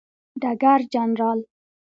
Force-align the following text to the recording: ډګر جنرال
ډګر 0.41 0.79
جنرال 0.93 1.39